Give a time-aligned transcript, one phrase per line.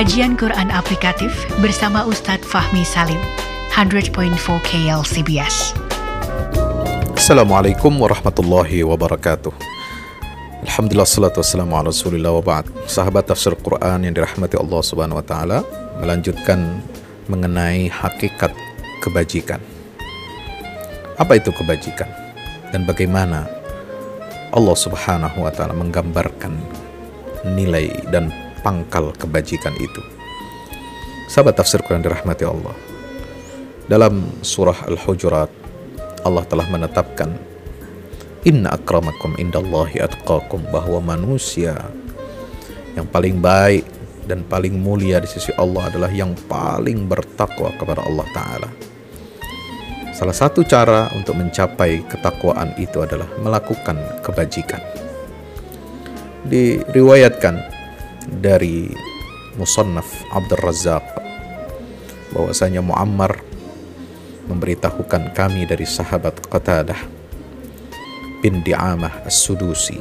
[0.00, 1.28] Kajian Quran Aplikatif
[1.60, 3.20] bersama Ustadz Fahmi Salim,
[3.68, 4.32] 100.4
[4.64, 5.76] KLCBS.
[7.12, 9.52] Assalamualaikum warahmatullahi wabarakatuh.
[10.64, 12.72] Alhamdulillah salatu wassalamu ala rasulillah wa ba'd.
[12.88, 15.68] Sahabat tafsir Quran yang dirahmati Allah subhanahu wa ta'ala
[16.00, 16.80] melanjutkan
[17.28, 18.56] mengenai hakikat
[19.04, 19.60] kebajikan.
[21.20, 22.08] Apa itu kebajikan?
[22.72, 23.44] Dan bagaimana
[24.48, 26.56] Allah subhanahu wa ta'ala menggambarkan
[27.52, 30.02] nilai dan pangkal kebajikan itu.
[31.30, 32.74] Sahabat tafsir Quran dirahmati Allah.
[33.86, 35.50] Dalam surah Al-Hujurat,
[36.22, 37.30] Allah telah menetapkan
[38.48, 41.76] Inna akramakum indallahi atqakum bahwa manusia
[42.96, 43.84] yang paling baik
[44.24, 48.70] dan paling mulia di sisi Allah adalah yang paling bertakwa kepada Allah Ta'ala.
[50.16, 54.80] Salah satu cara untuk mencapai ketakwaan itu adalah melakukan kebajikan.
[56.48, 57.54] Diriwayatkan
[58.38, 58.86] dari
[59.58, 61.02] Musannaf Abdul Razak
[62.30, 63.42] bahwasanya Muammar
[64.46, 66.98] memberitahukan kami dari sahabat Qatadah
[68.38, 69.98] bin Di'amah As-Sudusi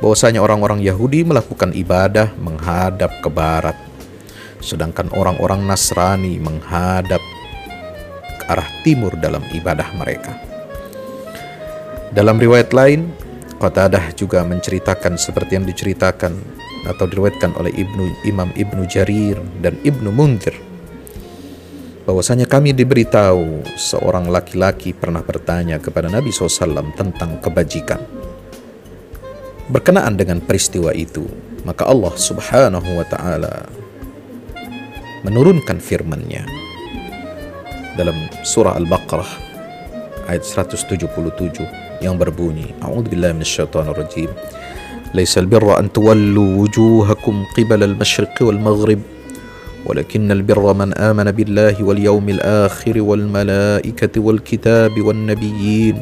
[0.00, 3.76] bahwasanya orang-orang Yahudi melakukan ibadah menghadap ke barat
[4.64, 7.20] sedangkan orang-orang Nasrani menghadap
[8.40, 10.32] ke arah timur dalam ibadah mereka.
[12.16, 13.12] Dalam riwayat lain,
[13.60, 16.32] Qatadah juga menceritakan seperti yang diceritakan
[16.84, 20.56] atau diriwayatkan oleh Ibnu Imam Ibnu Jarir dan Ibnu Munzir
[22.04, 28.00] bahwasanya kami diberitahu seorang laki-laki pernah bertanya kepada Nabi SAW tentang kebajikan.
[29.64, 31.24] Berkenaan dengan peristiwa itu,
[31.64, 33.64] maka Allah Subhanahu wa taala
[35.24, 36.44] menurunkan firman-Nya
[37.96, 39.32] dalam surah Al-Baqarah
[40.28, 41.00] ayat 177
[42.04, 44.28] yang berbunyi, A'udzubillahi minasyaitonirrajim.
[45.14, 48.98] ليس البر أن تولوا وجوهكم قبل المشرق والمغرب
[49.86, 56.00] ولكن البر من آمن بالله واليوم الآخر والملائكة والكتاب والنبيين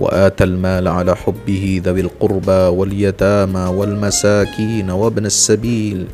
[0.00, 6.06] وآتى المال على حبه ذوي القربى واليتامى والمساكين وابن السبيل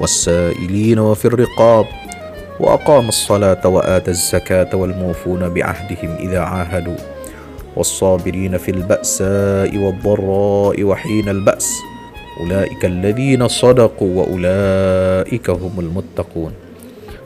[0.00, 1.86] والسائلين وفي الرقاب
[2.60, 7.13] وأقام الصلاة وآتى الزكاة والموفون بعهدهم إذا عاهدوا.
[7.77, 11.69] والصابرين في البأساء والضراء وحين البأس
[12.39, 16.55] Ulaika alladzina sadaqu wa ulaika humul muttaqun.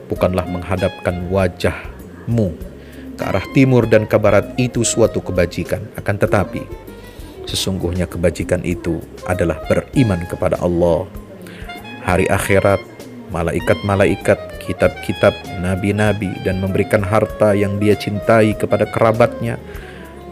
[0.09, 2.57] Bukanlah menghadapkan wajahmu
[3.13, 6.65] ke arah timur dan ke barat itu suatu kebajikan, akan tetapi
[7.45, 11.05] sesungguhnya kebajikan itu adalah beriman kepada Allah.
[12.09, 12.81] Hari akhirat,
[13.29, 19.61] malaikat-malaikat, kitab-kitab, nabi-nabi dan memberikan harta yang dia cintai kepada kerabatnya,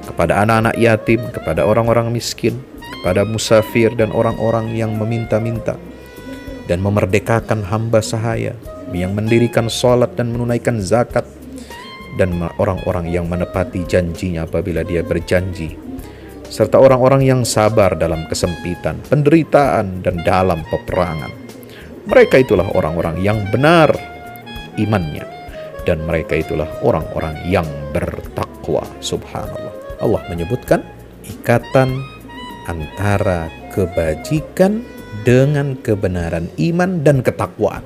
[0.06, 2.56] kepada anak-anak yatim, kepada orang-orang miskin,
[3.00, 5.74] kepada musafir dan orang-orang yang meminta-minta
[6.70, 8.54] dan memerdekakan hamba sahaya
[8.94, 11.26] yang mendirikan sholat dan menunaikan zakat
[12.16, 15.76] dan orang-orang yang menepati janjinya apabila dia berjanji
[16.46, 21.30] serta orang-orang yang sabar dalam kesempitan, penderitaan dan dalam peperangan.
[22.06, 23.90] Mereka itulah orang-orang yang benar
[24.78, 25.26] imannya
[25.82, 28.86] dan mereka itulah orang-orang yang bertakwa.
[29.02, 29.85] Subhanallah.
[30.00, 30.84] Allah menyebutkan
[31.26, 32.02] ikatan
[32.66, 34.82] antara kebajikan
[35.22, 37.82] dengan kebenaran iman dan ketakwaan.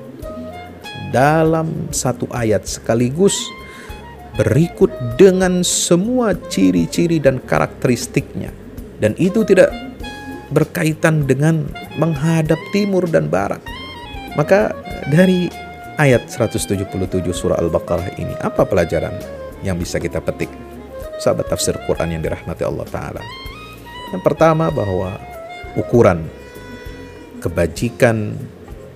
[1.11, 3.35] Dalam satu ayat sekaligus
[4.39, 8.53] berikut dengan semua ciri-ciri dan karakteristiknya.
[9.01, 9.73] Dan itu tidak
[10.53, 11.67] berkaitan dengan
[11.97, 13.59] menghadap timur dan barat.
[14.39, 14.71] Maka
[15.11, 15.51] dari
[15.99, 16.87] ayat 177
[17.33, 19.15] surah Al-Baqarah ini apa pelajaran
[19.65, 20.70] yang bisa kita petik?
[21.21, 23.21] Sahabat tafsir Quran yang dirahmati Allah Ta'ala.
[24.09, 25.21] Yang pertama bahwa
[25.77, 26.25] ukuran
[27.45, 28.33] kebajikan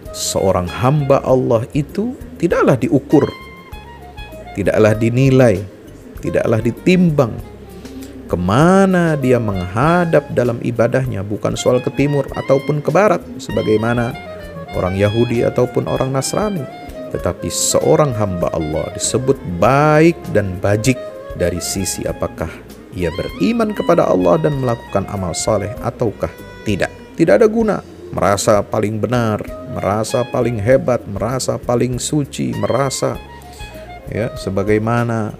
[0.09, 3.29] seorang hamba Allah itu tidaklah diukur,
[4.57, 5.61] tidaklah dinilai,
[6.19, 7.37] tidaklah ditimbang
[8.25, 14.17] ke mana dia menghadap dalam ibadahnya bukan soal ke timur ataupun ke barat sebagaimana
[14.73, 16.65] orang Yahudi ataupun orang Nasrani
[17.13, 20.97] tetapi seorang hamba Allah disebut baik dan bajik
[21.35, 22.49] dari sisi apakah
[22.95, 26.31] ia beriman kepada Allah dan melakukan amal saleh ataukah
[26.63, 26.89] tidak.
[27.15, 27.83] Tidak ada guna.
[28.15, 29.43] Merasa paling benar,
[29.75, 33.19] merasa paling hebat, merasa paling suci, merasa
[34.07, 35.35] ya sebagaimana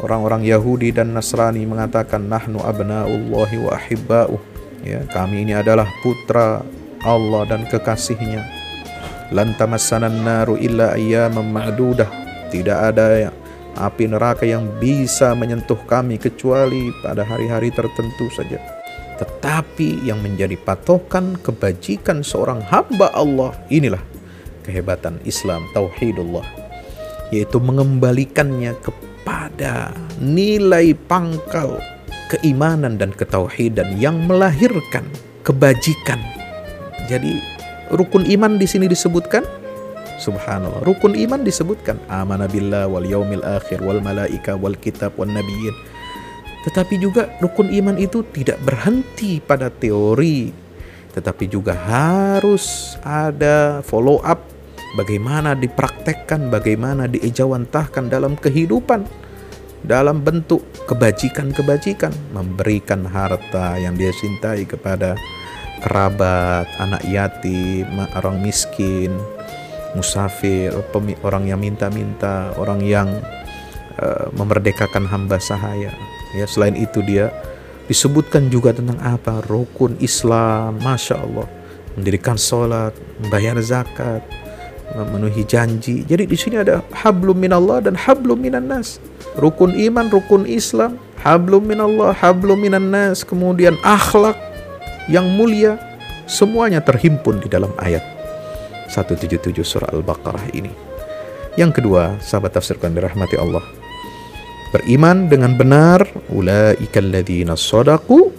[0.00, 4.40] orang-orang Yahudi dan Nasrani mengatakan nahnu abnaullahi wa ahibba'uh.
[4.84, 6.64] Ya kami ini adalah putra
[7.04, 8.44] Allah dan kekasihnya.
[9.32, 12.08] Lan tamassanan naru illa ayyaman ma'dudah.
[12.48, 13.32] Tidak ada
[13.76, 18.58] api neraka yang bisa menyentuh kami kecuali pada hari-hari tertentu saja.
[19.14, 24.02] Tetapi yang menjadi patokan kebajikan seorang hamba Allah inilah
[24.66, 26.64] kehebatan Islam tauhidullah
[27.30, 31.78] yaitu mengembalikannya kepada nilai pangkal
[32.30, 35.06] keimanan dan ketauhidan yang melahirkan
[35.46, 36.18] kebajikan.
[37.06, 37.38] Jadi
[37.92, 39.44] rukun iman di sini disebutkan
[40.18, 40.86] Subhanallah.
[40.86, 45.74] Rukun iman disebutkan amana billah wal yaumil akhir wal malaika wal kitab wan nabiyyin.
[46.64, 50.48] Tetapi juga rukun iman itu tidak berhenti pada teori,
[51.12, 54.40] tetapi juga harus ada follow up
[54.96, 59.04] bagaimana dipraktekkan, bagaimana diejawantahkan dalam kehidupan
[59.84, 65.12] dalam bentuk kebajikan-kebajikan, memberikan harta yang dia cintai kepada
[65.84, 67.84] kerabat, anak yatim,
[68.16, 69.12] orang miskin,
[69.94, 70.74] musafir,
[71.22, 73.08] orang yang minta-minta, orang yang
[73.98, 75.94] uh, memerdekakan hamba sahaya.
[76.34, 77.30] Ya, selain itu dia
[77.86, 79.40] disebutkan juga tentang apa?
[79.46, 81.46] Rukun Islam, masya Allah,
[81.94, 82.92] mendirikan sholat,
[83.22, 84.22] membayar zakat,
[84.92, 86.02] memenuhi janji.
[86.04, 88.98] Jadi di sini ada hablum minallah dan hablum minan nas
[89.38, 94.38] rukun iman, rukun Islam, hablum minallah, hablum minan nas, kemudian akhlak
[95.10, 95.76] yang mulia,
[96.30, 98.13] semuanya terhimpun di dalam ayat
[98.94, 100.70] 177 surah Al-Baqarah ini.
[101.58, 103.66] Yang kedua, sahabat tafsirkan dirahmati Allah.
[104.70, 108.30] Beriman dengan benar, ulaikal ladzina sadaku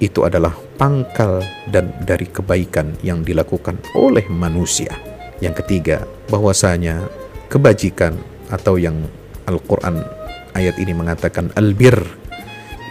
[0.00, 4.92] itu adalah pangkal dan dari kebaikan yang dilakukan oleh manusia.
[5.40, 7.08] Yang ketiga, bahwasanya
[7.48, 8.16] kebajikan
[8.48, 9.04] atau yang
[9.48, 10.00] Al-Quran
[10.56, 11.96] ayat ini mengatakan albir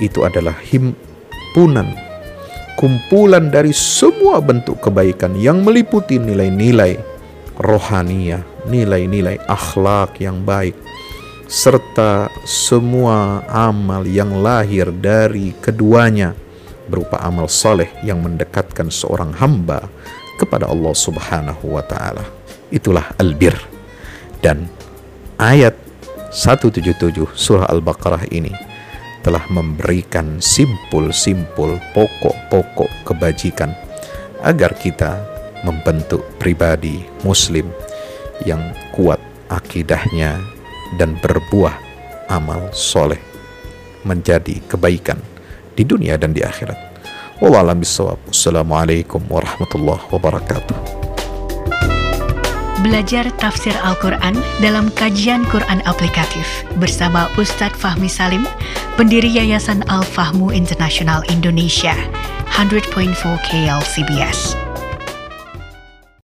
[0.01, 1.94] itu adalah himpunan
[2.77, 7.11] kumpulan dari semua bentuk kebaikan yang meliputi nilai-nilai
[7.62, 10.74] rohania, nilai-nilai akhlak yang baik
[11.52, 16.31] serta semua amal yang lahir dari keduanya
[16.88, 19.92] berupa amal soleh yang mendekatkan seorang hamba
[20.40, 22.24] kepada Allah Subhanahu wa taala.
[22.72, 23.54] Itulah albir.
[24.42, 24.66] Dan
[25.38, 25.78] ayat
[26.34, 28.56] 177 surah Al-Baqarah ini
[29.22, 33.75] telah memberikan simpul-simpul pokok-pokok kebajikan
[34.42, 35.31] agar kita
[35.62, 37.69] membentuk pribadi muslim
[38.46, 38.62] yang
[38.94, 39.19] kuat
[39.52, 40.42] akidahnya
[40.98, 41.75] dan berbuah
[42.31, 43.19] amal soleh
[44.02, 45.19] menjadi kebaikan
[45.78, 46.78] di dunia dan di akhirat.
[47.42, 50.78] Wassalamualaikum warahmatullahi wabarakatuh.
[52.81, 58.42] Belajar tafsir Al-Quran dalam kajian Quran aplikatif bersama Ustadz Fahmi Salim,
[58.98, 61.94] pendiri Yayasan Al-Fahmu International Indonesia,
[62.50, 64.70] 100.4 KL CBS.